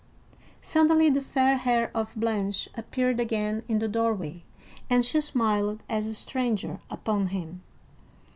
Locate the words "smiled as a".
5.21-6.15